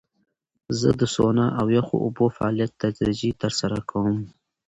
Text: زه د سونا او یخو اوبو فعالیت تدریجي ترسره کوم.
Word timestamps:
زه 0.79 0.89
د 0.99 1.03
سونا 1.15 1.45
او 1.59 1.65
یخو 1.77 1.95
اوبو 2.05 2.25
فعالیت 2.37 2.71
تدریجي 2.83 3.31
ترسره 3.41 3.77
کوم. 3.89 4.17